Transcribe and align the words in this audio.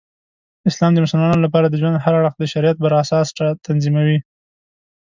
اسلام 0.69 0.91
د 0.93 0.97
مسلمانانو 1.05 1.45
لپاره 1.45 1.67
د 1.67 1.73
ژوند 1.81 2.03
هر 2.05 2.13
اړخ 2.19 2.33
د 2.37 2.43
شریعت 2.53 2.77
پراساس 2.79 3.27
تنظیموي. 3.67 4.17